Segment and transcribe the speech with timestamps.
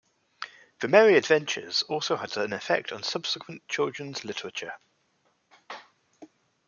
[0.79, 4.73] "The Merry Adventures" also had an effect on subsequent children's literature.